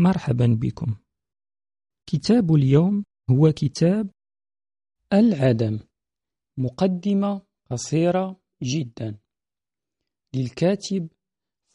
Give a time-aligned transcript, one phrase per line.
[0.00, 0.96] مرحبا بكم.
[2.06, 4.10] كتاب اليوم هو كتاب
[5.12, 5.80] العدم
[6.58, 9.18] مقدمة قصيرة جدا.
[10.34, 11.08] للكاتب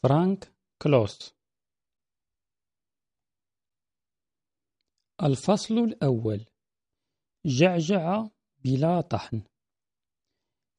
[0.02, 1.34] فرانك كلوس.
[5.22, 6.46] الفصل الأول
[7.46, 8.26] جعجع
[8.64, 9.42] بلا طحن.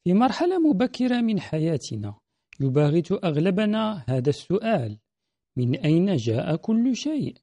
[0.04, 2.20] في مرحلة مبكرة من حياتنا
[2.59, 5.00] يباغت أغلبنا هذا السؤال
[5.58, 7.36] من أين جاء كل شيء؟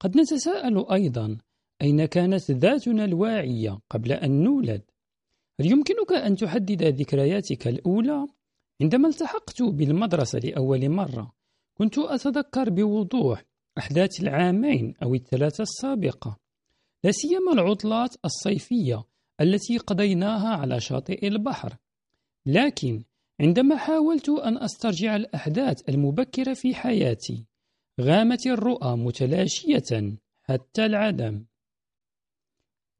[0.00, 1.38] قد نتساءل أيضا
[1.82, 4.82] أين كانت ذاتنا الواعية قبل أن نولد؟
[5.60, 8.26] هل يمكنك أن تحدد ذكرياتك الأولى؟
[8.82, 11.32] عندما التحقت بالمدرسة لأول مرة
[11.74, 13.44] كنت أتذكر بوضوح
[13.78, 16.38] أحداث العامين أو الثلاثة السابقة
[17.04, 19.04] لا سيما العطلات الصيفية
[19.40, 21.76] التي قضيناها على شاطئ البحر
[22.46, 23.02] لكن
[23.44, 27.46] عندما حاولت أن أسترجع الأحداث المبكرة في حياتي
[28.00, 31.44] غامت الرؤى متلاشية حتى العدم.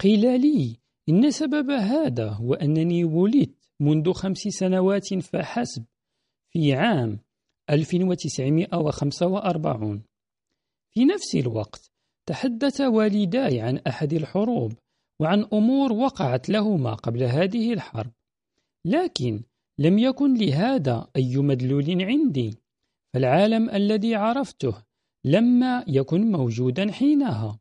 [0.00, 5.84] قيل لي إن سبب هذا هو أنني ولدت منذ خمس سنوات فحسب
[6.50, 7.19] في عام
[7.70, 10.02] 1945
[10.91, 11.92] في نفس الوقت
[12.26, 14.72] تحدث والداي عن أحد الحروب
[15.20, 18.12] وعن أمور وقعت لهما قبل هذه الحرب
[18.84, 19.42] لكن
[19.78, 22.58] لم يكن لهذا أي مدلول عندي
[23.14, 24.84] فالعالم الذي عرفته
[25.25, 27.61] لما يكن موجودا حينها.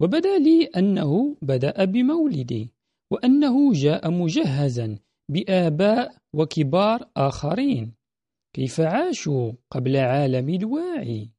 [0.00, 2.72] وبدا لي أنه بدأ بمولدي
[3.12, 4.98] وأنه جاء مجهزا
[5.30, 7.94] بآباء وكبار آخرين.
[8.56, 11.30] كيف عاشوا قبل عالم الواعي؟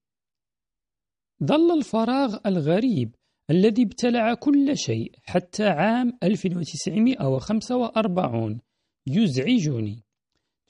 [1.43, 3.15] ظل الفراغ الغريب
[3.49, 8.61] الذي ابتلع كل شيء حتى عام 1945
[9.07, 10.03] يزعجني.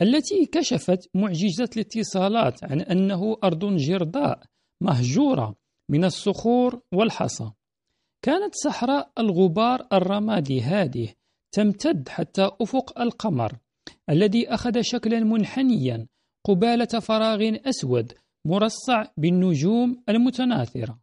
[0.02, 4.42] التي كشفت معجزة الاتصالات عن أنه أرض جرداء
[4.80, 5.56] مهجورة
[5.88, 7.50] من الصخور والحصى.
[8.22, 11.14] كانت صحراء الغبار الرمادي هذه
[11.52, 13.58] تمتد حتى أفق القمر.
[14.10, 16.06] الذي أخذ شكلا منحنيا
[16.44, 18.12] قبالة فراغ أسود
[18.44, 20.98] مرصع بالنجوم المتناثرة.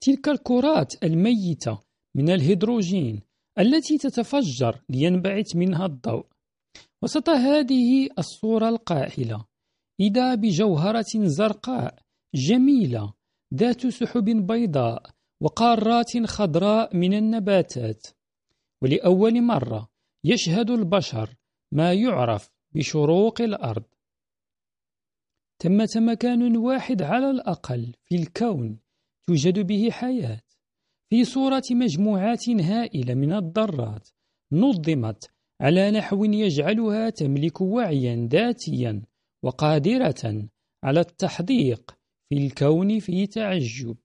[0.00, 1.78] تلك الكرات الميتة
[2.14, 3.22] من الهيدروجين
[3.58, 6.26] التي تتفجر لينبعث منها الضوء.
[7.02, 9.44] وسط هذه الصورة القاحلة
[10.00, 11.98] إذا بجوهرة زرقاء
[12.34, 13.12] جميلة
[13.54, 15.02] ذات سحب بيضاء
[15.40, 18.06] وقارات خضراء من النباتات.
[18.82, 19.88] ولأول مرة
[20.24, 21.34] يشهد البشر
[21.72, 23.84] ما يعرف بشروق الأرض.
[25.62, 28.78] ثمة مكان واحد على الأقل في الكون
[29.26, 30.40] توجد به حياة.
[31.10, 34.08] في صورة مجموعات هائلة من الذرات
[34.52, 35.30] نظمت
[35.60, 39.02] على نحو يجعلها تملك وعيا ذاتيا
[39.44, 40.48] وقادرة
[40.84, 43.96] على التحديق في الكون في تعجب.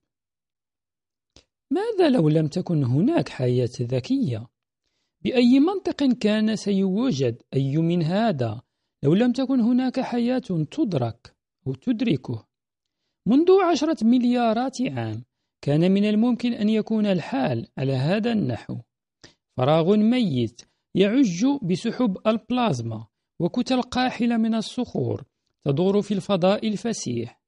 [1.70, 4.46] ماذا لو لم تكن هناك حياة ذكية؟
[5.24, 8.62] بأي منطق كان سيوجد أي من هذا؟
[9.02, 11.36] لو لم تكن هناك حياة تدرك
[11.66, 12.46] أو تدركه.
[13.28, 15.24] منذ عشرة مليارات عام
[15.62, 18.78] كان من الممكن أن يكون الحال على هذا النحو.
[19.56, 20.60] فراغ ميت
[20.94, 23.06] يعج بسحب البلازما
[23.40, 25.24] وكتل قاحلة من الصخور
[25.64, 27.40] تدور في الفضاء الفسيح.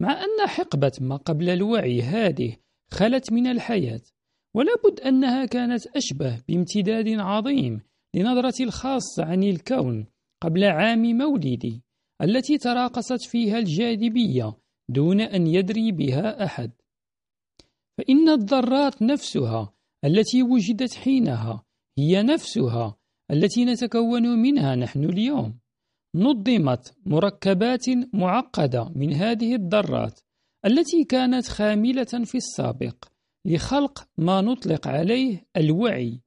[0.00, 2.56] مع أن حقبة ما قبل الوعي هذه
[2.90, 4.02] خلت من الحياة
[4.54, 7.80] ولا بد أنها كانت أشبه بامتداد عظيم
[8.14, 10.06] لنظرة الخاصة عن الكون
[10.42, 11.82] قبل عام مولدي
[12.22, 14.56] التي تراقصت فيها الجاذبية
[14.88, 16.70] دون أن يدري بها أحد.
[17.98, 19.74] فإن الذرات نفسها
[20.04, 21.64] التي وجدت حينها
[21.98, 22.96] هي نفسها
[23.30, 25.58] التي نتكون منها نحن اليوم.
[26.14, 30.20] نظمت مركبات معقدة من هذه الذرات
[30.66, 33.04] التي كانت خاملة في السابق
[33.44, 36.20] لخلق ما نطلق عليه الوعي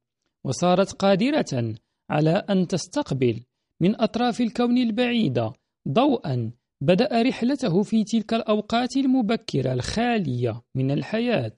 [0.44, 1.74] وصارت قادرة
[2.10, 3.40] على أن تستقبل
[3.80, 5.52] من أطراف الكون البعيدة
[5.88, 11.56] ضوءا بدأ رحلته في تلك الأوقات المبكرة الخالية من الحياة.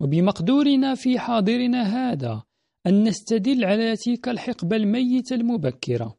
[0.00, 2.42] وبمقدورنا في حاضرنا هذا
[2.86, 6.16] أن نستدل على تلك الحقبة الميتة المبكرة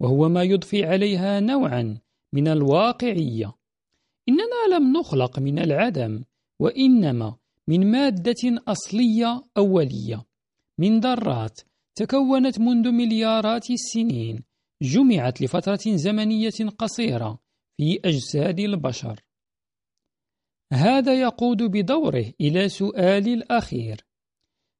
[0.00, 1.98] وهو ما يضفي عليها نوعا
[2.32, 3.52] من الواقعية.
[4.28, 6.24] إننا لم نخلق من العدم
[6.60, 7.36] وإنما
[7.68, 10.24] من مادة أصلية أولية.
[10.80, 11.60] من ذرات
[11.94, 14.44] تكونت منذ مليارات السنين
[14.82, 17.38] جمعت لفترة زمنية قصيرة
[17.76, 19.20] في أجساد البشر.
[20.72, 24.06] هذا يقود بدوره إلى سؤال الأخير.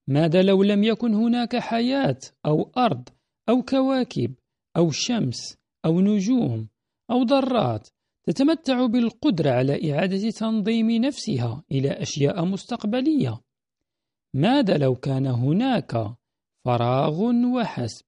[0.09, 3.09] ماذا لو لم يكن هناك حياة أو أرض
[3.49, 4.35] أو كواكب
[4.77, 6.69] أو شمس أو نجوم
[7.11, 7.89] أو ذرات
[8.27, 13.41] تتمتع بالقدرة على إعادة تنظيم نفسها إلى أشياء مستقبلية.
[14.35, 16.17] ماذا لو كان هناك
[16.65, 17.21] فراغ
[17.55, 18.05] وحسب؟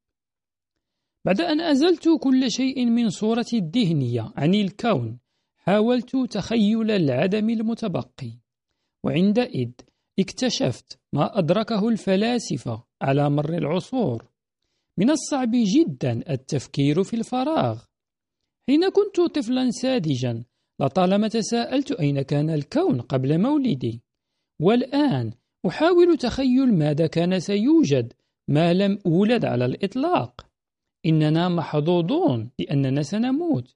[1.25, 5.19] بعد أن أزلت كل شيء من صورتي الذهنية عن الكون
[5.57, 8.33] حاولت تخيل العدم المتبقي.
[9.05, 9.71] وعندئذ
[10.19, 14.29] اكتشفت ما أدركه الفلاسفة على مر العصور.
[14.99, 17.85] من الصعب جدا التفكير في الفراغ.
[18.69, 20.45] حين كنت طفلا ساذجا
[20.81, 24.03] لطالما تساءلت أين كان الكون قبل مولدي.
[24.61, 25.33] والآن
[25.67, 28.13] أحاول تخيل ماذا كان سيوجد
[28.49, 30.47] ما لم أولد على الإطلاق.
[31.07, 33.75] إننا محظوظون لأننا سنموت.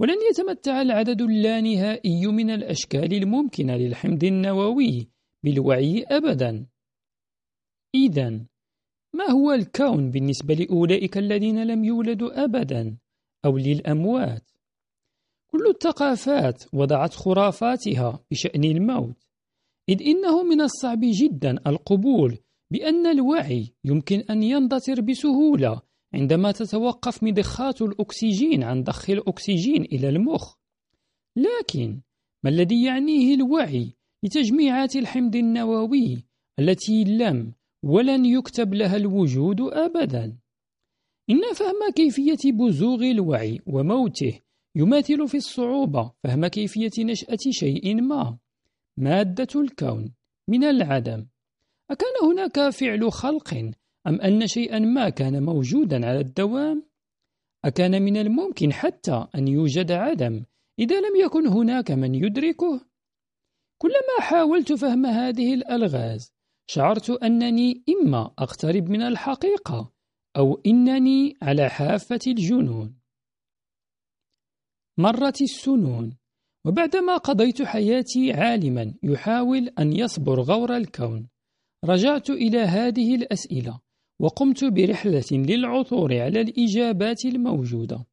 [0.00, 5.08] ولن يتمتع العدد اللانهائي من الأشكال الممكنة للحمض النووي
[5.42, 6.66] بالوعي أبدا.
[7.94, 8.30] إذا
[9.14, 12.96] ما هو الكون بالنسبة لأولئك الذين لم يولدوا أبدا؟
[13.44, 14.50] أو للأموات.
[15.52, 19.26] كل الثقافات وضعت خرافاتها بشأن الموت
[19.88, 22.38] إذ إنه من الصعب جدا القبول
[22.70, 25.82] بأن الوعي يمكن أن يندثر بسهولة
[26.14, 30.54] عندما تتوقف مضخات الأكسجين عن ضخ الأكسجين إلى المخ.
[31.36, 32.00] لكن
[32.44, 33.92] ما الذي يعنيه الوعي
[34.22, 36.24] لتجميعات الحمض النووي
[36.58, 37.52] التي لم
[37.82, 40.36] ولن يكتب لها الوجود أبدا؟
[41.30, 44.40] إن فهم كيفية بزوغ الوعي وموته
[44.74, 48.38] يماثل في الصعوبة فهم كيفية نشأة شيء ما
[48.96, 50.14] مادة الكون
[50.48, 51.26] من العدم
[51.90, 53.72] أكان هناك فعل خلق
[54.06, 56.84] أم أن شيئا ما كان موجودا على الدوام؟
[57.64, 60.44] أكان من الممكن حتى أن يوجد عدم
[60.78, 62.80] إذا لم يكن هناك من يدركه؟
[63.78, 66.32] كلما حاولت فهم هذه الألغاز
[66.66, 69.92] شعرت أنني إما أقترب من الحقيقة
[70.36, 72.94] أو إنني على حافة الجنون.
[74.98, 76.16] مرت السنون
[76.66, 81.28] وبعدما قضيت حياتي عالما يحاول أن يصبر غور الكون.
[81.84, 83.80] رجعت إلى هذه الأسئلة
[84.20, 88.06] وقمت برحلة للعثور على الإجابات الموجودة.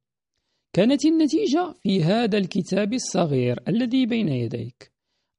[0.72, 4.92] كانت النتيجة في هذا الكتاب الصغير الذي بين يديك.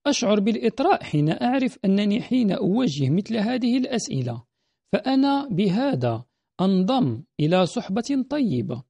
[0.08, 4.44] أشعر بالإطراء حين أعرف أنني حين أوجه مثل هذه الأسئلة
[4.94, 6.26] فأنا بهذا
[6.62, 8.84] أنضم إلى صحبة طيبة.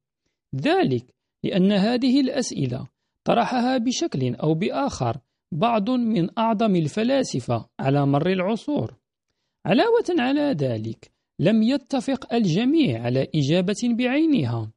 [0.56, 1.14] ذلك
[1.44, 2.88] لأن هذه الأسئلة
[3.24, 5.18] طرحها بشكل أو بآخر
[5.52, 8.94] بعض من أعظم الفلاسفة على مر العصور.
[9.66, 14.72] علاوة على ذلك لم يتفق الجميع على إجابة بعينها.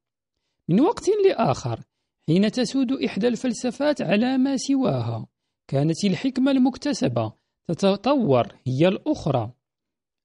[0.69, 1.79] من وقت لآخر
[2.27, 5.27] حين تسود إحدى الفلسفات على ما سواها
[5.67, 7.33] كانت الحكمة المكتسبة
[7.67, 9.51] تتطور هي الأخرى.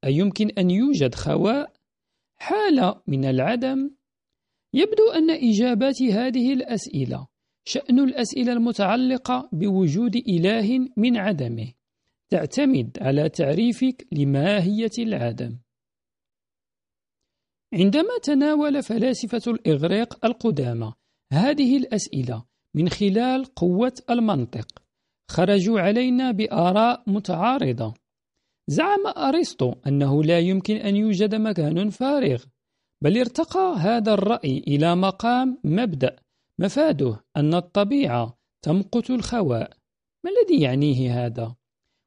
[0.05, 1.80] أيمكن أن يوجد خواء؟
[2.43, 3.91] حالة من العدم
[4.75, 7.27] يبدو أن إجابات هذه الأسئلة
[7.65, 11.73] شأن الأسئلة المتعلقة بوجود إله من عدمه
[12.31, 15.59] تعتمد على تعريفك لماهية العدم.
[17.75, 20.93] عندما تناول فلاسفة الإغريق القدامى
[21.33, 22.45] هذه الأسئلة
[22.75, 24.83] من خلال قوة المنطق
[25.31, 27.95] خرجوا علينا بآراء متعارضة
[28.69, 32.45] زعم أرسطو أنه لا يمكن أن يوجد مكان فارغ
[33.03, 36.17] بل ارتقى هذا الرأي إلى مقام مبدأ
[36.59, 39.71] مفاده أن الطبيعة تمقت الخواء
[40.25, 41.57] ما الذي يعنيه هذا؟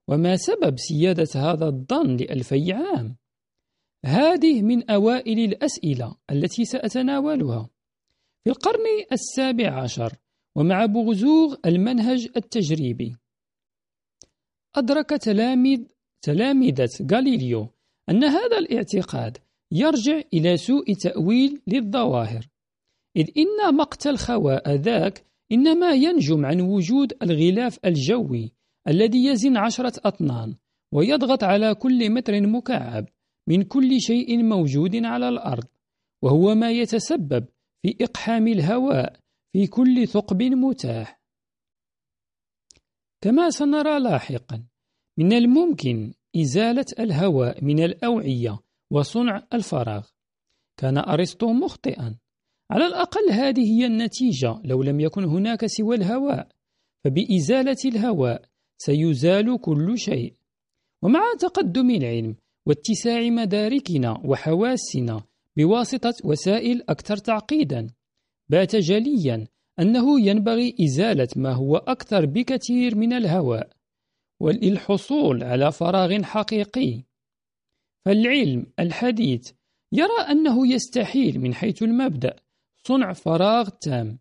[0.08, 3.16] وما سبب سيادة هذا الظن لألفي عام؟
[4.06, 7.70] هذه من أوائل الأسئلة التي سأتناولها
[8.44, 10.14] في القرن السابع عشر
[10.56, 13.16] ومع بغزوغ المنهج التجريبي
[14.76, 15.80] أدرك تلاميذ
[16.24, 17.68] تلامذة غاليليو
[18.10, 19.38] أن هذا الاعتقاد
[19.72, 22.50] يرجع إلى سوء تأويل للظواهر.
[23.18, 28.52] إذ إن مقت الخواء ذاك إنما ينجم عن وجود الغلاف الجوي
[28.88, 30.56] الذي يزن عشرة أطنان
[30.94, 33.06] ويضغط على كل متر مكعب
[33.48, 35.68] من كل شيء موجود على الأرض
[36.22, 37.46] وهو ما يتسبب
[37.82, 39.20] في إقحام الهواء
[39.54, 41.20] في كل ثقب متاح.
[43.22, 44.64] كما سنرى لاحقا
[45.18, 48.60] من الممكن إزالة الهواء من الأوعية
[48.92, 50.08] وصنع الفراغ.
[50.78, 52.16] كان أرسطو مخطئا.
[52.72, 56.48] على الأقل هذه هي النتيجة لو لم يكن هناك سوى الهواء
[57.04, 58.42] فبإزالة الهواء
[58.78, 60.34] سيزال كل شيء.
[61.04, 65.24] ومع تقدم العلم واتساع مداركنا وحواسنا
[65.58, 67.88] بواسطة وسائل أكثر تعقيدا
[68.50, 69.48] بات جليا
[69.80, 73.70] أنه ينبغي إزالة ما هو أكثر بكثير من الهواء.
[74.44, 77.04] وللحصول على فراغ حقيقي.
[78.06, 79.52] فالعلم الحديث
[79.92, 82.36] يرى أنه يستحيل من حيث المبدأ
[82.88, 84.20] صنع فراغ تام.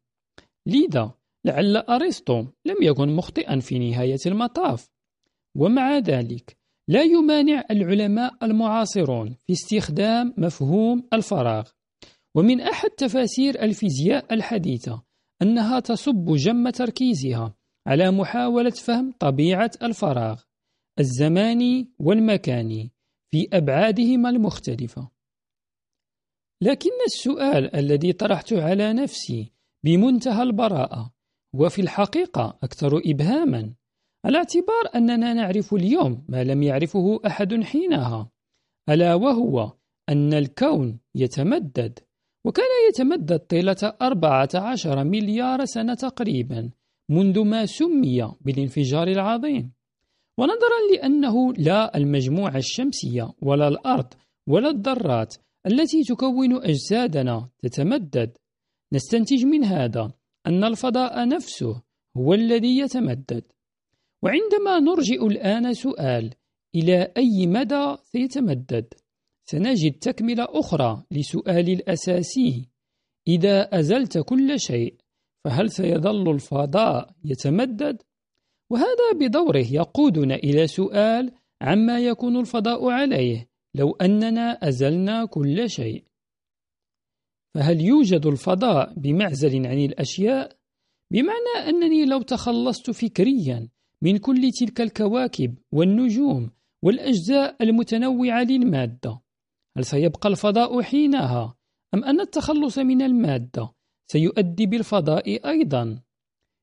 [0.66, 1.14] لذا
[1.44, 4.90] لعل أرسطو لم يكن مخطئا في نهاية المطاف.
[5.56, 6.56] ومع ذلك
[6.88, 11.68] لا يمانع العلماء المعاصرون في استخدام مفهوم الفراغ.
[12.34, 15.02] ومن أحد تفاسير الفيزياء الحديثة
[15.42, 17.54] أنها تصب جم تركيزها
[17.86, 20.42] على محاولة فهم طبيعة الفراغ
[21.00, 22.92] الزماني والمكاني
[23.30, 25.10] في أبعادهما المختلفة.
[26.62, 29.52] لكن السؤال الذي طرحته على نفسي
[29.84, 31.14] بمنتهى البراءة
[31.54, 33.74] وفي الحقيقة أكثر إبهاما
[34.24, 38.30] على اعتبار أننا نعرف اليوم ما لم يعرفه أحد حينها
[38.88, 39.72] ألا وهو
[40.08, 41.98] أن الكون يتمدد
[42.46, 46.70] وكان يتمدد طيلة 14 مليار سنة تقريبا.
[47.08, 49.72] منذ ما سمي بالانفجار العظيم.
[50.38, 54.14] ونظرا لأنه لا المجموعة الشمسية ولا الأرض
[54.46, 55.34] ولا الذرات
[55.66, 58.36] التي تكون أجسادنا تتمدد.
[58.92, 60.12] نستنتج من هذا
[60.46, 61.82] أن الفضاء نفسه
[62.16, 63.44] هو الذي يتمدد.
[64.22, 66.34] وعندما نرجئ الآن سؤال
[66.74, 68.94] إلى أي مدى سيتمدد؟
[69.44, 72.68] سنجد تكملة أخرى لسؤال الأساسي.
[73.28, 74.94] إذا أزلت كل شيء
[75.44, 78.02] فهل سيظل الفضاء يتمدد؟
[78.70, 81.32] وهذا بدوره يقودنا إلى سؤال
[81.62, 86.04] عما يكون الفضاء عليه لو أننا أزلنا كل شيء
[87.54, 90.56] فهل يوجد الفضاء بمعزل عن الأشياء؟
[91.10, 93.68] بمعنى أنني لو تخلصت فكريا
[94.02, 96.50] من كل تلك الكواكب والنجوم
[96.82, 99.20] والأجزاء المتنوعة للمادة
[99.76, 101.56] هل سيبقى الفضاء حينها
[101.94, 103.72] أم أن التخلص من المادة
[104.06, 105.98] سيؤدي بالفضاء أيضا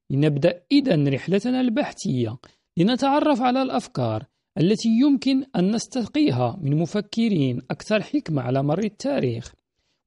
[0.10, 2.38] لنبدأ إذا رحلتنا البحثية
[2.78, 4.26] لنتعرف على الأفكار
[4.58, 9.54] التي يمكن أن نستقيها من مفكرين أكثر حكمة على مر التاريخ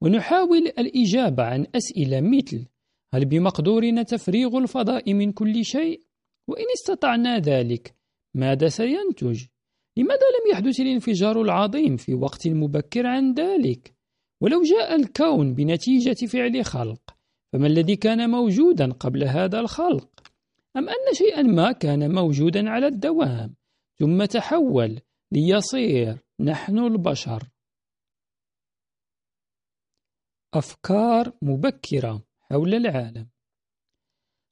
[0.00, 2.66] ونحاول الإجابة عن أسئلة مثل
[3.14, 6.00] هل بمقدورنا تفريغ الفضاء من كل شيء؟
[6.48, 7.94] وإن استطعنا ذلك
[8.34, 9.44] ماذا سينتج؟
[9.96, 13.94] لماذا لم يحدث الانفجار العظيم في وقت مبكر عن ذلك؟
[14.40, 17.16] ولو جاء الكون بنتيجة فعل خلق
[17.52, 20.32] فما الذي كان موجودا قبل هذا الخلق؟
[20.76, 23.54] أم أن شيئا ما كان موجودا على الدوام
[23.98, 25.00] ثم تحول
[25.32, 27.48] ليصير نحن البشر.
[30.54, 33.28] أفكار مبكرة حول العالم.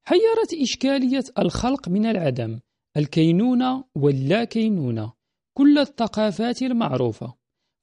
[0.07, 2.61] حيرت إشكالية الخلق من العدم
[2.97, 5.13] الكينونة واللا كينونة
[5.57, 7.35] كل الثقافات المعروفة.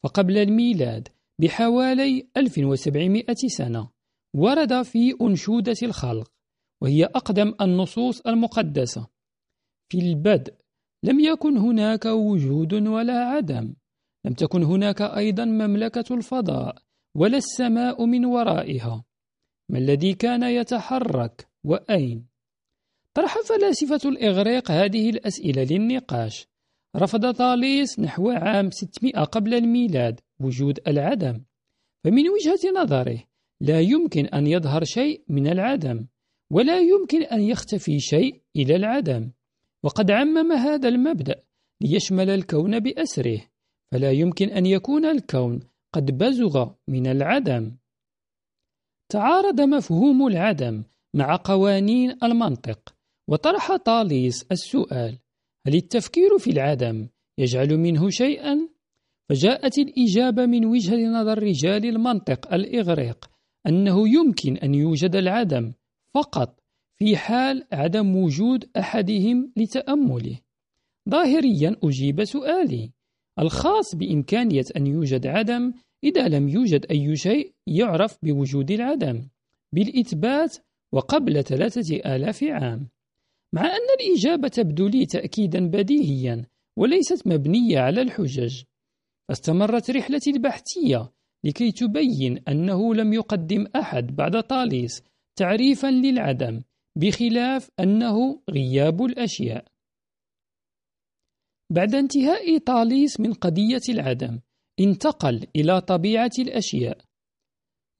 [0.04, 1.08] فقبل الميلاد
[1.42, 3.97] بحوالي 1700 سنة
[4.34, 6.32] ورد في أنشودة الخلق
[6.82, 9.08] وهي أقدم النصوص المقدسة.
[9.92, 10.54] في البدء
[11.04, 13.74] لم يكن هناك وجود ولا عدم.
[14.26, 16.76] لم تكن هناك أيضا مملكة الفضاء
[17.16, 19.04] ولا السماء من ورائها.
[19.70, 22.28] ما الذي كان يتحرك وأين؟
[23.14, 26.48] طرح فلاسفة الإغريق هذه الأسئلة للنقاش.
[26.96, 31.44] رفض طاليس نحو عام 600 قبل الميلاد وجود العدم.
[32.04, 33.24] فمن وجهة نظره
[33.62, 36.06] لا يمكن أن يظهر شيء من العدم
[36.52, 39.32] ولا يمكن أن يختفي شيء إلى العدم
[39.84, 41.36] وقد عمم هذا المبدأ
[41.82, 43.42] ليشمل الكون بأسره
[43.92, 45.60] فلا يمكن أن يكون الكون
[45.94, 47.72] قد بزغ من العدم
[49.10, 50.84] تعارض مفهوم العدم
[51.14, 52.96] مع قوانين المنطق
[53.28, 55.18] وطرح طاليس السؤال
[55.68, 58.70] هل التفكير في العدم يجعل منه شيئا؟
[59.30, 63.30] فجاءت الإجابة من وجهة نظر رجال المنطق الإغريق
[63.68, 65.74] أنه يمكن أن يوجد العدم
[66.14, 66.60] فقط
[66.96, 70.40] في حال عدم وجود أحدهم لتأمله.
[71.10, 72.92] ظاهريا أجيب سؤالي
[73.40, 79.28] الخاص بإمكانية أن يوجد عدم إذا لم يوجد أي شيء يعرف بوجود العدم
[79.74, 80.58] بالإثبات
[80.92, 82.88] وقبل ثلاثة آلاف عام.
[83.54, 86.46] مع أن الإجابة تبدو لي تأكيدا بديهيا
[86.78, 88.64] وليست مبنية على الحجج
[89.32, 91.12] استمرت رحلتي البحثية
[91.46, 95.04] لكي تبين أنه لم يقدم أحد بعد طاليس
[95.36, 96.62] تعريفا للعدم
[96.98, 99.66] بخلاف أنه غياب الأشياء.
[101.72, 104.40] بعد انتهاء طاليس من قضية العدم
[104.80, 106.98] انتقل إلى طبيعة الأشياء.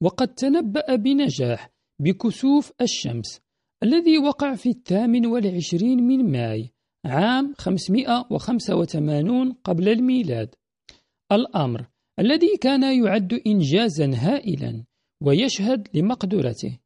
[0.02, 1.70] وقد تنبأ بنجاح
[2.02, 3.40] بكسوف الشمس
[3.82, 6.70] الذي وقع في الثامن والعشرين من ماي
[7.04, 10.54] عام 585 قبل الميلاد.
[11.32, 11.88] الأمر
[12.18, 14.84] الذي كان يعد إنجازا هائلا
[15.22, 16.78] ويشهد لمقدرته.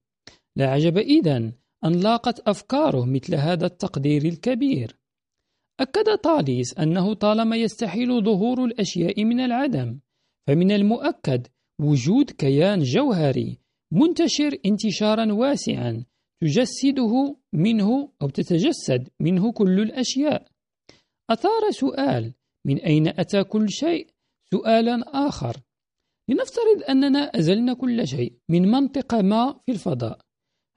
[0.57, 1.53] لا عجب إذن
[1.85, 4.97] أن لاقت أفكاره مثل هذا التقدير الكبير.
[5.81, 9.99] أكد طاليس أنه طالما يستحيل ظهور الأشياء من العدم
[10.47, 11.47] فمن المؤكد
[11.81, 13.59] وجود كيان جوهري
[13.93, 16.05] منتشر انتشارا واسعا
[16.43, 20.47] تجسده منه أو تتجسد منه كل الأشياء.
[21.31, 22.35] أثار سؤال
[22.67, 24.12] من أين أتى كل شيء؟
[24.53, 25.57] سؤالا آخر.
[26.29, 30.19] لنفترض أننا أزلنا كل شيء من منطقة ما في الفضاء.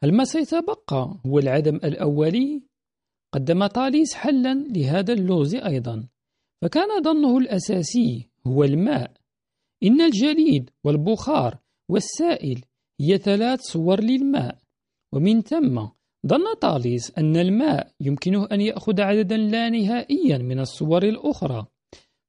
[0.04, 2.64] هل ما سيتبقى هو العدم الأولي؟
[3.34, 6.08] قدم طاليس حلا لهذا اللغز أيضا.
[6.62, 9.12] فكان ظنه الأساسي هو الماء.
[9.84, 11.58] إن الجليد والبخار
[11.90, 12.66] والسائل
[13.02, 14.58] هي ثلاث صور للماء.
[15.14, 15.88] ومن ثم
[16.28, 21.68] ظن طاليس أن الماء يمكنه أن يأخذ عددا لا نهائيا من الصور الأخرى.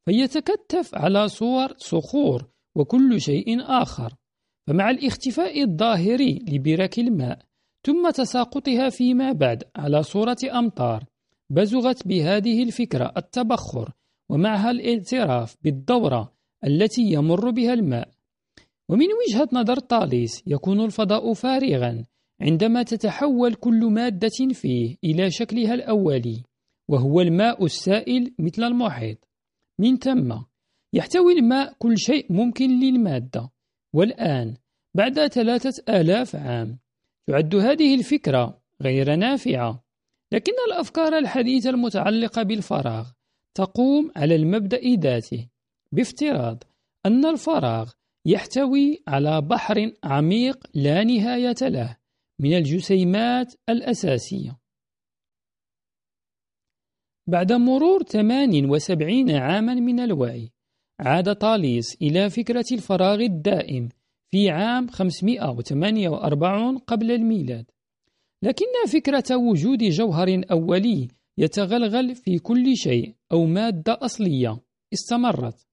[0.06, 2.46] فيتكتف على صور صخور
[2.76, 4.14] وكل شيء آخر.
[4.68, 7.38] فمع الاختفاء الظاهري لبرك الماء
[7.86, 11.04] ثم تساقطها فيما بعد على صورة أمطار
[11.50, 13.92] بزغت بهذه الفكرة التبخر
[14.30, 16.32] ومعها الاعتراف بالدورة
[16.64, 18.08] التي يمر بها الماء.
[18.88, 22.04] ومن وجهة نظر طاليس يكون الفضاء فارغا
[22.40, 26.42] عندما تتحول كل مادة فيه إلى شكلها الأولي
[26.88, 29.25] وهو الماء السائل مثل المحيط.
[29.78, 30.34] من ثم
[30.92, 33.50] يحتوي الماء كل شيء ممكن للمادة.
[33.94, 34.56] والآن
[34.94, 36.78] بعد ثلاثة آلاف عام
[37.28, 39.84] تعد هذه الفكرة غير نافعة.
[40.32, 43.10] لكن الأفكار الحديثة المتعلقة بالفراغ
[43.56, 45.48] تقوم على المبدأ ذاته
[45.92, 46.64] بافتراض
[47.06, 47.92] أن الفراغ
[48.26, 51.96] يحتوي على بحر عميق لا نهاية له
[52.40, 54.58] من الجسيمات الأساسية.
[57.28, 60.52] بعد مرور 78 عاما من الوعي
[61.00, 63.88] عاد طاليس إلى فكرة الفراغ الدائم
[64.30, 67.70] في عام 548 قبل الميلاد.
[68.42, 74.60] لكن فكرة وجود جوهر أولي يتغلغل في كل شيء أو مادة أصلية
[74.92, 75.66] استمرت.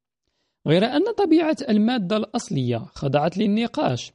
[0.67, 4.13] غير أن طبيعة المادة الأصلية خضعت للنقاش.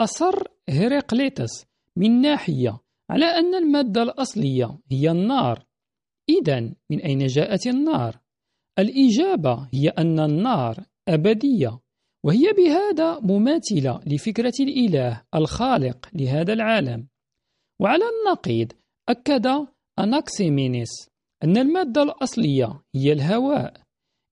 [0.00, 5.71] أصر هيراقليتس من ناحية على أن المادة الأصلية هي النار.
[6.28, 8.20] إذا من أين جاءت النار؟
[8.78, 11.80] الإجابة هي أن النار أبدية
[12.24, 17.06] وهي بهذا مماثلة لفكرة الإله الخالق لهذا العالم
[17.80, 18.72] وعلى النقيض
[19.08, 19.66] أكد
[19.98, 21.10] أناكسيمينيس
[21.44, 23.74] أن المادة الأصلية هي الهواء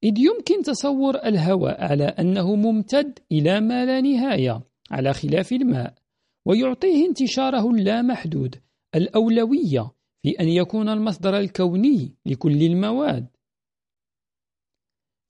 [0.05, 5.95] إذ يمكن تصور الهواء على أنه ممتد إلى ما لا نهاية على خلاف الماء
[6.47, 8.57] ويعطيه انتشاره اللامحدود
[8.95, 9.91] الأولوية
[10.23, 13.27] في أن يكون المصدر الكوني لكل المواد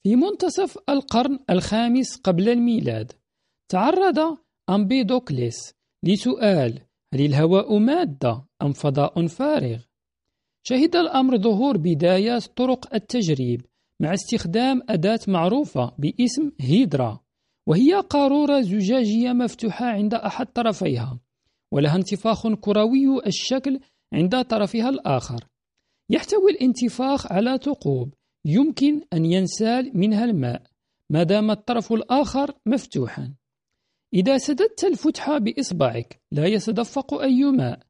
[0.03, 3.12] في منتصف القرن الخامس قبل الميلاد
[3.68, 4.38] تعرض
[4.70, 6.81] أمبيدوكليس لسؤال
[7.14, 9.79] هل الهواء مادة أم فضاء فارغ؟
[10.62, 13.66] شهد الأمر ظهور بدايات طرق التجريب
[14.00, 17.20] مع استخدام أداة معروفة باسم هيدرا
[17.66, 21.20] وهي قارورة زجاجية مفتوحة عند أحد طرفيها
[21.72, 23.81] ولها انتفاخ كروي الشكل
[24.12, 25.44] عند طرفها الآخر.
[26.11, 28.14] يحتوي الانتفاخ على ثقوب.
[28.44, 30.62] يمكن أن ينسال منها الماء
[31.11, 33.35] ما دام الطرف الآخر مفتوحا.
[34.14, 37.81] إذا سددت الفتحة بإصبعك لا يتدفق أي ماء.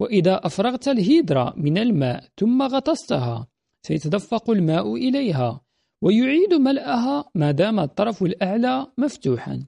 [0.00, 3.46] وإذا أفرغت الهيدرا من الماء ثم غطستها
[3.86, 5.60] سيتدفق الماء إليها
[6.02, 9.66] ويعيد ملأها ما دام الطرف الأعلى مفتوحا.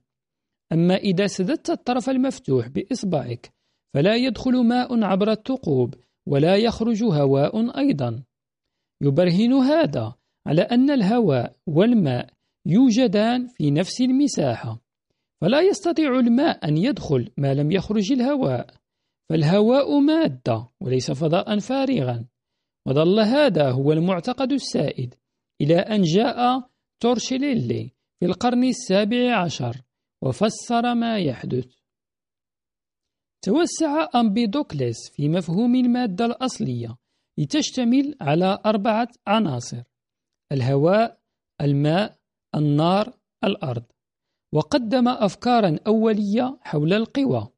[0.72, 3.57] أما إذا سددت الطرف المفتوح بإصبعك
[3.94, 5.94] فلا يدخل ماء عبر الثقوب
[6.26, 8.22] ولا يخرج هواء أيضا.
[9.02, 10.14] يبرهن هذا
[10.46, 12.30] على أن الهواء والماء
[12.66, 14.80] يوجدان في نفس المساحة.
[15.40, 18.66] فلا يستطيع الماء أن يدخل ما لم يخرج الهواء.
[19.30, 22.24] فالهواء مادة وليس فضاء فارغا.
[22.86, 25.14] وظل هذا هو المعتقد السائد
[25.60, 26.68] إلى أن جاء
[27.00, 29.76] تورشيليلي في القرن السابع عشر
[30.22, 31.77] وفسر ما يحدث.
[33.42, 36.96] توسع أمبيدوكليس في مفهوم المادة الأصلية
[37.38, 39.82] لتشتمل على أربعة عناصر
[40.52, 41.18] الهواء،
[41.60, 42.16] الماء،
[42.54, 43.12] النار،
[43.44, 43.82] الأرض.
[44.52, 47.48] وقدم أفكارا أولية حول القوى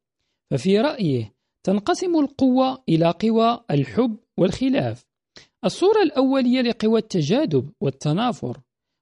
[0.51, 5.07] ففي رأيه تنقسم القوة إلى قوى الحب والخلاف.
[5.65, 8.61] الصورة الأولية لقوى التجاذب والتنافر.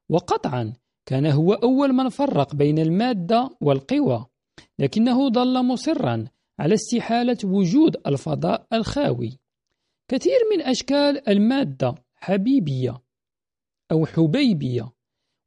[0.08, 0.72] وقطعا
[1.06, 4.26] كان هو أول من فرق بين المادة والقوى
[4.78, 6.26] لكنه ظل مصرا
[6.58, 9.38] على استحالة وجود الفضاء الخاوي.
[10.10, 13.02] كثير من أشكال المادة حبيبية
[13.92, 14.92] أو حبيبية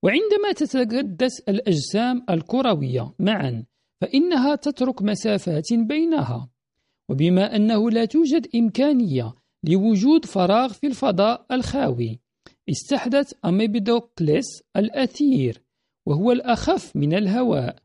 [0.03, 3.65] وعندما تتقدس الأجسام الكروية معا
[4.01, 6.49] فإنها تترك مسافات بينها.
[7.09, 12.19] وبما أنه لا توجد إمكانية لوجود فراغ في الفضاء الخاوي
[12.69, 15.63] استحدث أميبيدوكليس الأثير
[16.07, 17.75] وهو الأخف من الهواء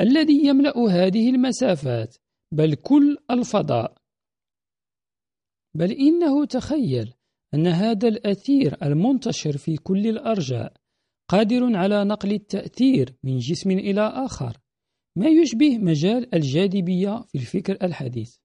[0.00, 2.16] الذي يملأ هذه المسافات.
[2.52, 3.94] بل كل الفضاء.
[5.76, 7.14] بل إنه تخيل
[7.54, 10.72] أن هذا الأثير المنتشر في كل الأرجاء
[11.28, 14.58] قادر على نقل التأثير من جسم إلى آخر
[15.16, 18.36] ما يشبه مجال الجاذبية في الفكر الحديث.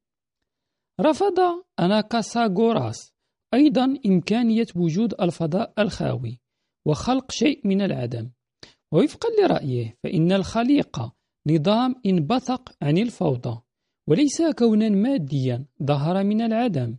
[1.01, 1.39] رفض
[1.79, 3.11] أناكاساغوراس
[3.53, 6.39] أيضا إمكانية وجود الفضاء الخاوي
[6.85, 8.31] وخلق شيء من العدم.
[8.91, 11.15] ووفقا لرأيه فإن الخليقة
[11.47, 13.66] نظام انبثق عن الفوضى.
[14.07, 16.95] وليس كونا ماديا ظهر من العدم.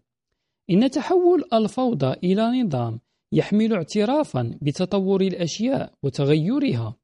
[0.70, 3.00] إن تحول الفوضى إلى نظام
[3.32, 6.96] يحمل اعترافا بتطور الأشياء وتغيرها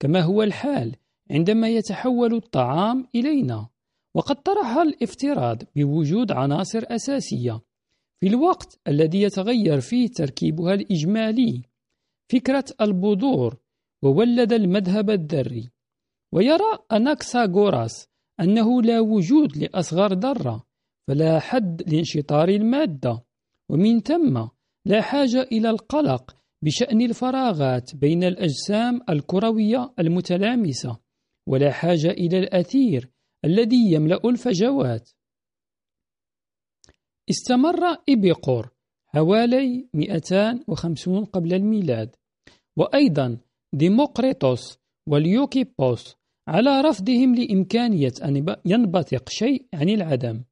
[0.00, 0.96] كما هو الحال
[1.30, 3.68] عندما يتحول الطعام إلينا.
[4.14, 7.60] وقد طرح الافتراض بوجود عناصر أساسية
[8.20, 11.62] في الوقت الذي يتغير فيه تركيبها الإجمالي.
[12.32, 13.56] فكرة البذور
[14.02, 15.70] وولد المذهب الذري.
[16.32, 18.07] ويرى أناكساغوراس
[18.40, 20.66] أنه لا وجود لأصغر ذرة
[21.08, 23.24] فلا حد لانشطار المادة.
[23.70, 24.46] ومن ثم
[24.86, 30.98] لا حاجة إلى القلق بشأن الفراغات بين الأجسام الكروية المتلامسة
[31.46, 33.10] ولا حاجة إلى الأثير
[33.44, 35.10] الذي يملأ الفجوات.
[37.30, 38.70] استمر إبيقور
[39.06, 42.16] حوالي 250 قبل الميلاد.
[42.76, 43.38] وأيضا
[43.72, 46.17] ديموقريطوس واليوكيبوس
[46.48, 50.42] على رفضهم لإمكانية أن ينبثق شيء عن العدم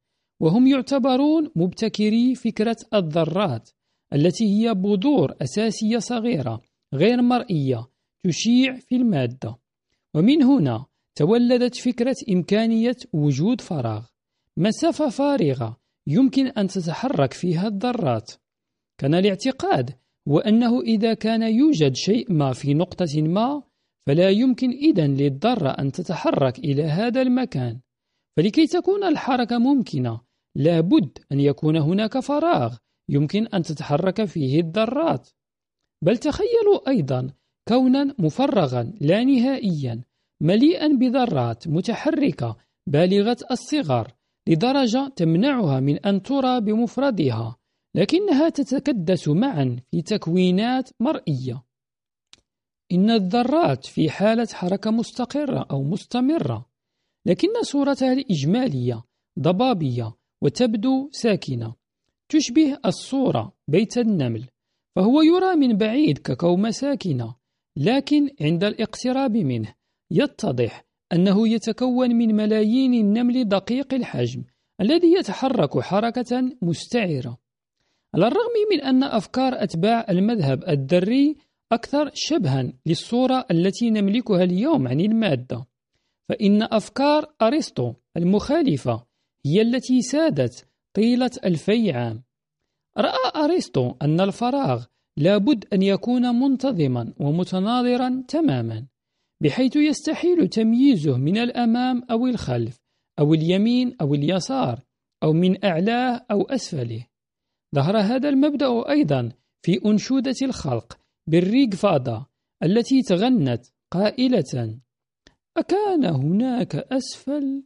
[0.41, 3.71] وهم يعتبرون مبتكري فكرة الذرات
[4.13, 6.61] التي هي بذور أساسية صغيرة
[6.95, 7.87] غير مرئية
[8.25, 9.59] تشيع في المادة.
[10.15, 14.07] ومن هنا تولدت فكرة إمكانية وجود فراغ
[14.57, 18.33] مسافة فارغة يمكن أن تتحرك فيها الذرات.
[18.99, 19.91] كان الاعتقاد
[20.27, 23.63] وأنه إذا كان يوجد شيء ما في نقطة ما
[24.07, 27.81] فلا يمكن إذن للذرة أن تتحرك إلى هذا المكان.
[28.37, 30.21] فلكي تكون الحركة ممكنة
[30.57, 32.77] لابد أن يكون هناك فراغ
[33.09, 35.29] يمكن أن تتحرك فيه الذرات
[36.05, 37.31] بل تخيلوا أيضا
[37.69, 40.03] كونا مفرغا لا نهائيا
[40.43, 44.13] مليئا بذرات متحركة بالغة الصغر
[44.49, 47.57] لدرجة تمنعها من أن ترى بمفردها
[47.97, 51.66] لكنها تتكدس معا في تكوينات مرئية.
[52.93, 56.67] إن الذرات في حالة حركة مستقرة أو مستمرة
[57.27, 59.05] لكن صورتها الإجمالية
[59.39, 61.75] ضبابية وتبدو ساكنة.
[62.29, 64.47] تشبه الصورة بيت النمل
[64.97, 67.35] فهو يرى من بعيد ككومة ساكنة
[67.77, 69.75] لكن عند الاقتراب منه
[70.11, 74.45] يتضح أنه يتكون من ملايين النمل دقيق الحجم
[74.81, 77.39] الذي يتحرك حركة مستعرة
[78.15, 81.37] على الرغم من أن أفكار أتباع المذهب الذري
[81.73, 85.67] أكثر شبها للصورة التي نملكها اليوم عن المادة
[86.29, 89.07] فإن أفكار أرسطو المخالفة
[89.47, 92.23] هي التي سادت طيلة ألفي عام
[92.99, 94.85] رأى أرسطو أن الفراغ
[95.17, 98.87] لابد أن يكون منتظما ومتناظرا تماما
[99.43, 102.81] بحيث يستحيل تمييزه من الأمام أو الخلف
[103.19, 104.81] أو اليمين أو اليسار
[105.23, 107.07] أو من أعلاه أو أسفله.
[107.75, 112.27] ظهر هذا المبدأ أيضا في أنشودة الخلق بالريق فاضا
[112.63, 114.81] التي تغنت قائلة
[115.57, 117.63] أكان هناك أسفل؟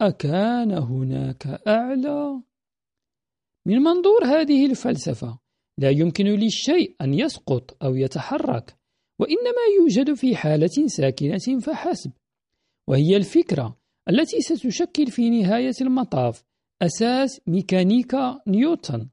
[0.00, 2.42] أكان هناك أعلى؟
[3.66, 5.38] من منظور هذه الفلسفة
[5.78, 8.76] لا يمكن للشيء أن يسقط أو يتحرك
[9.20, 12.12] وإنما يوجد في حالة ساكنة فحسب
[12.88, 16.44] وهي الفكرة التي ستشكل في نهاية المطاف
[16.82, 19.08] أساس ميكانيكا نيوتن.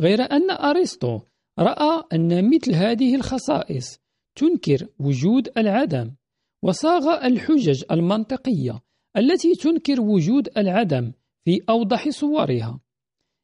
[0.00, 1.20] غير أن أرسطو
[1.62, 3.98] رأى أن مثل هذه الخصائص
[4.34, 6.10] تنكر وجود العدم
[6.62, 8.80] وصاغ الحجج المنطقية
[9.16, 11.12] التي تنكر وجود العدم
[11.44, 12.80] في أوضح صورها.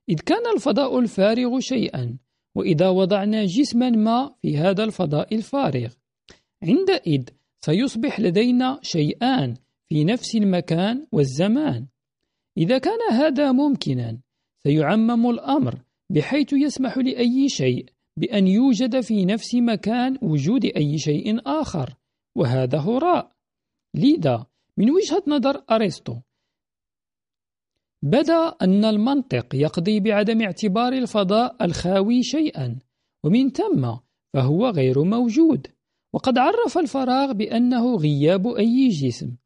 [0.09, 2.19] إذ كان الفضاء الفارغ شيئا
[2.55, 5.89] وإذا وضعنا جسما ما في هذا الفضاء الفارغ.
[6.63, 7.23] عندئذ
[7.65, 9.55] سيصبح لدينا شيئان
[9.89, 11.87] في نفس المكان والزمان.
[12.57, 14.19] إذا كان هذا ممكنا
[14.63, 17.87] سيعمم الأمر بحيث يسمح لأي شيء
[18.19, 21.95] بأن يوجد في نفس مكان وجود أي شيء آخر
[22.37, 23.33] وهذا هراء
[23.95, 26.17] لذا من وجهة نظر أرسطو
[28.03, 32.79] بدا أن المنطق يقضي بعدم اعتبار الفضاء الخاوي شيئا
[33.25, 33.97] ومن ثم
[34.35, 35.67] فهو غير موجود.
[36.15, 39.37] وقد عرف الفراغ بأنه غياب أي جسم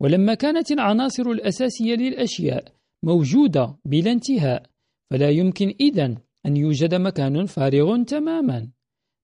[0.00, 2.64] ولما كانت العناصر الأساسية للأشياء
[3.02, 4.66] موجودة بلا انتهاء
[5.10, 8.70] فلا يمكن إذن أن يوجد مكان فارغ تماما.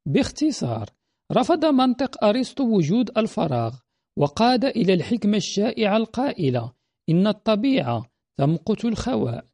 [0.07, 0.91] باختصار
[1.33, 3.77] رفض منطق أرسطو وجود الفراغ
[4.17, 6.75] وقاد إلى الحكمة الشائعة القائلة
[7.09, 9.45] إن الطبيعة تمقت الخواء.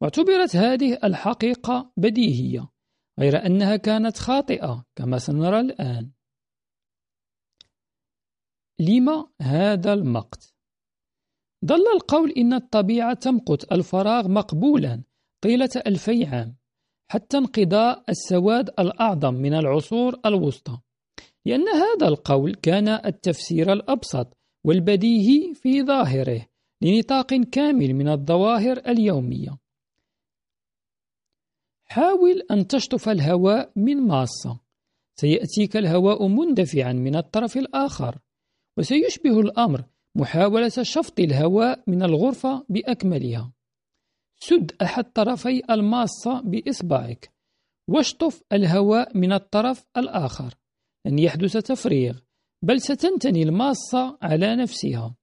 [0.00, 2.68] واعتبرت هذه الحقيقة بديهية
[3.20, 6.10] غير أنها كانت خاطئة كما سنرى الآن.
[8.80, 10.54] لما هذا المقت؟
[11.66, 15.02] ظل القول إن الطبيعة تمقت الفراغ مقبولا
[15.40, 16.61] طيلة ألفي عام.
[17.12, 20.78] حتى انقضاء السواد الأعظم من العصور الوسطى.
[21.46, 26.46] لأن هذا القول كان التفسير الأبسط والبديهي في ظاهره
[26.82, 29.58] لنطاق كامل من الظواهر اليومية.
[31.84, 34.60] حاول أن تشطف الهواء من ماصة.
[35.20, 38.18] سيأتيك الهواء مندفعا من الطرف الآخر
[38.78, 43.52] وسيشبه الأمر محاولة شفط الهواء من الغرفة بأكملها.
[44.44, 47.32] سد أحد طرفي الماصة بإصبعك
[47.88, 50.54] واشطف الهواء من الطرف الآخر
[51.06, 52.18] لن يحدث تفريغ
[52.64, 55.14] بل ستنتني الماصة على نفسها.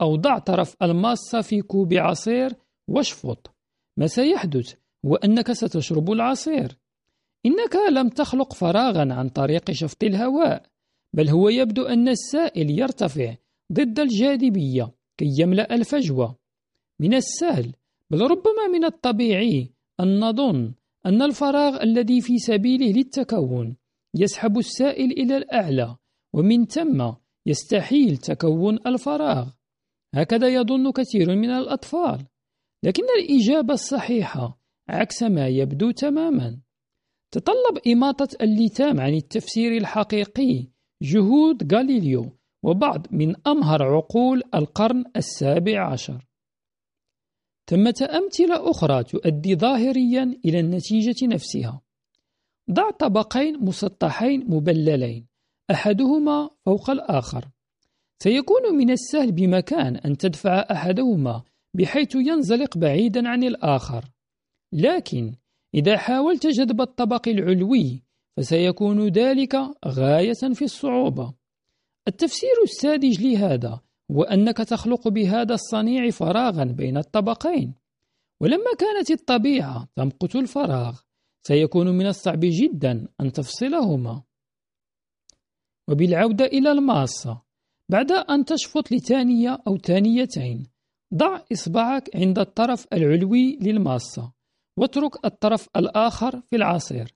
[0.00, 2.54] أو ضع طرف الماصة في كوب عصير
[2.88, 3.54] واشفط.
[3.96, 4.74] ما سيحدث؟
[5.06, 6.78] هو أنك ستشرب العصير.
[7.46, 10.66] إنك لم تخلق فراغا عن طريق شفط الهواء
[11.16, 13.34] بل هو يبدو أن السائل يرتفع
[13.72, 16.36] ضد الجاذبية كي يملأ الفجوة.
[17.00, 17.74] من السهل
[18.12, 20.74] بل ربما من الطبيعي أن نظن
[21.06, 23.76] أن الفراغ الذي في سبيله للتكون
[24.14, 25.96] يسحب السائل إلى الأعلى
[26.34, 27.12] ومن ثم
[27.46, 29.48] يستحيل تكون الفراغ.
[30.14, 32.26] هكذا يظن كثير من الأطفال
[32.84, 36.60] لكن الإجابة الصحيحة عكس ما يبدو تماما.
[37.34, 40.66] تطلب إماطة اللثام عن التفسير الحقيقي
[41.02, 46.27] جهود غاليليو وبعض من أمهر عقول القرن السابع عشر.
[47.68, 51.80] ثمة أمثلة أخرى تؤدي ظاهريا إلى النتيجة نفسها.
[52.70, 55.26] ضع طبقين مسطحين مبللين
[55.70, 57.48] أحدهما فوق الآخر.
[58.18, 61.42] سيكون من السهل بمكان أن تدفع أحدهما
[61.74, 64.04] بحيث ينزلق بعيدا عن الآخر.
[64.72, 65.34] لكن
[65.74, 68.02] إذا حاولت جذب الطبق العلوي
[68.36, 71.34] فسيكون ذلك غاية في الصعوبة.
[72.08, 77.74] التفسير الساذج لهذا هو أنك تخلق بهذا الصنيع فراغا بين الطبقين.
[78.40, 81.00] ولما كانت الطبيعة تمقت الفراغ
[81.42, 84.22] سيكون من الصعب جدا أن تفصلهما.
[85.88, 87.42] وبالعودة إلى الماصة
[87.88, 90.66] بعد أن تشفط لثانية أو ثانيتين
[91.14, 94.32] ضع إصبعك عند الطرف العلوي للماصة
[94.76, 97.14] واترك الطرف الآخر في العصير.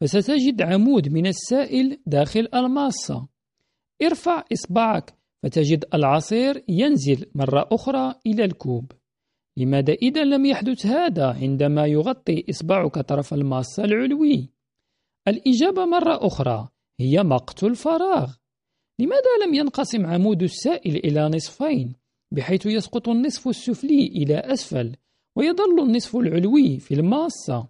[0.00, 3.28] فستجد عمود من السائل داخل الماصة
[4.02, 8.92] ارفع إصبعك فتجد العصير ينزل مرة أخرى إلى الكوب.
[9.58, 14.50] لماذا إذا لم يحدث هذا عندما يغطي إصبعك طرف الماصة العلوي؟
[15.28, 16.68] الإجابة مرة أخرى
[17.00, 18.34] هي مقت الفراغ.
[19.00, 21.92] لماذا لم ينقسم عمود السائل إلى نصفين
[22.32, 24.96] بحيث يسقط النصف السفلي إلى أسفل
[25.36, 27.68] ويظل النصف العلوي في الماصة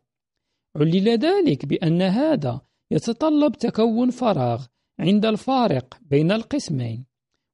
[0.76, 4.66] علل ذلك بأن هذا يتطلب تكون فراغ
[5.00, 7.04] عند الفارق بين القسمين.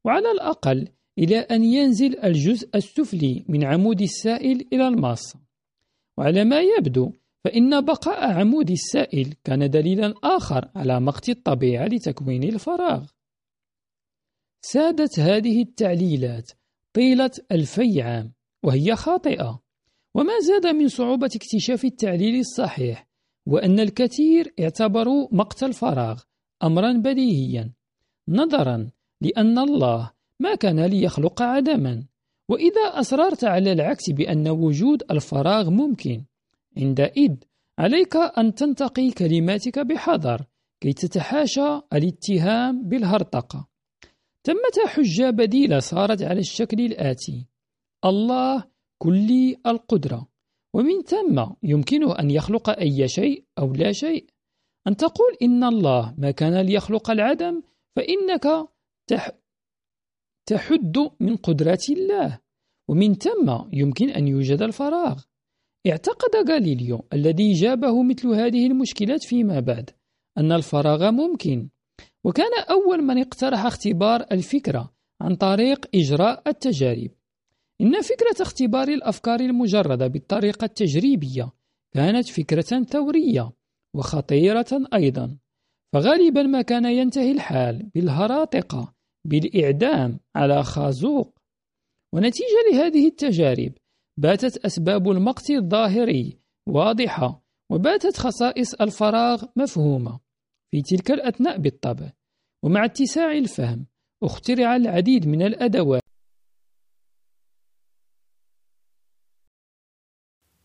[0.04, 0.88] وعلى الأقل
[1.18, 5.40] إلى أن ينزل الجزء السفلي من عمود السائل إلى الماصة
[6.16, 7.12] وعلى ما يبدو
[7.44, 13.06] فإن بقاء عمود السائل كان دليلا آخر على مقت الطبيعة لتكوين الفراغ.
[14.60, 16.50] سادت هذه التعليلات
[16.92, 19.62] طيلة ألفي عام وهي خاطئة.
[20.14, 23.08] وما زاد من صعوبة اكتشاف التعليل الصحيح
[23.46, 26.22] وأن الكثير اعتبروا مقت الفراغ
[26.62, 27.72] أمرا بديهيا.
[28.28, 28.90] نظرا
[29.22, 32.04] لأن الله ما كان ليخلق عدما.
[32.48, 36.24] وإذا أصررت على العكس بأن وجود الفراغ ممكن
[36.76, 37.34] عندئذ
[37.78, 40.44] عليك أن تنتقي كلماتك بحذر
[40.80, 43.68] كي تتحاشى الاتهام بالهرطقة.
[44.44, 47.46] ثمة حجة بديلة صارت على الشكل الآتي.
[48.04, 48.64] الله
[48.98, 50.26] كلي القدرة.
[50.74, 54.26] ومن ثم يمكنه أن يخلق أي شيء أو لا شيء.
[54.86, 57.62] أن تقول إن الله ما كان ليخلق العدم
[57.96, 58.68] فإنك
[60.46, 62.40] تحد من قدرات الله
[62.88, 65.22] ومن ثم يمكن أن يوجد الفراغ.
[65.86, 69.90] اعتقد غاليليو الذي جابه مثل هذه المشكلات فيما بعد
[70.38, 71.68] أن الفراغ ممكن
[72.24, 77.10] وكان أول من اقترح اختبار الفكرة عن طريق إجراء التجارب.
[77.80, 81.52] إن فكرة اختبار الأفكار المجردة بالطريقة التجريبية
[81.92, 83.52] كانت فكرة ثورية
[83.94, 85.38] وخطيرة أيضا
[85.92, 88.91] فغالبا ما كان ينتهي الحال بالهراطقة
[89.24, 91.38] بالإعدام على خازوق.
[92.14, 93.72] ونتيجة لهذه التجارب
[94.16, 100.20] باتت أسباب المقت الظاهري واضحة وباتت خصائص الفراغ مفهومة
[100.70, 102.12] في تلك الأثناء بالطبع.
[102.62, 103.86] ومع اتساع الفهم
[104.22, 106.02] اخترع العديد من الأدوات.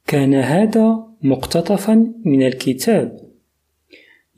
[0.08, 3.32] كان هذا مقتطفا من الكتاب.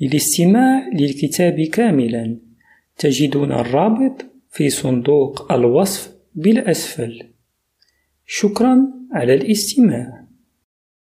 [0.02, 2.49] للاستماع للكتاب كاملا.
[3.00, 7.34] تجدون الرابط في صندوق الوصف بالأسفل.
[8.26, 10.19] شكرا على الاستماع.